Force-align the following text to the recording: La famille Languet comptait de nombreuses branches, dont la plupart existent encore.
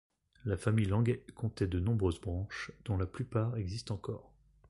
La 0.45 0.57
famille 0.57 0.85
Languet 0.87 1.23
comptait 1.35 1.67
de 1.67 1.79
nombreuses 1.79 2.19
branches, 2.19 2.71
dont 2.85 2.97
la 2.97 3.05
plupart 3.05 3.55
existent 3.57 3.93
encore. 3.93 4.33